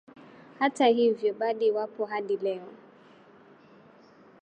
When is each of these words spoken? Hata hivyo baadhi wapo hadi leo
Hata 0.59 0.85
hivyo 0.87 1.33
baadhi 1.33 1.71
wapo 1.71 2.05
hadi 2.05 2.37
leo 2.37 2.73